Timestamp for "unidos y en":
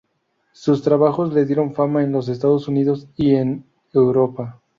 2.67-3.63